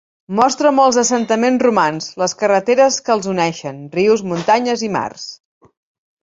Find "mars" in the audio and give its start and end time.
4.99-5.29